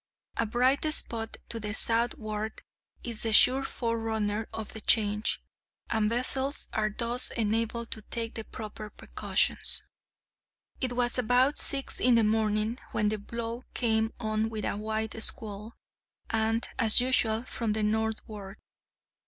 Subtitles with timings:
[0.35, 2.63] A bright spot to the southward
[3.03, 5.43] is the sure forerunner of the change,
[5.91, 9.83] and vessels are thus enabled to take the proper precautions.
[10.79, 15.21] It was about six in the morning when the blow came on with a white
[15.21, 15.75] squall,
[16.31, 18.57] and, as usual, from the northward.